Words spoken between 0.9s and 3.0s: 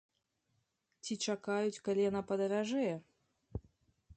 Ці чакаюць, калі яна падаражэе.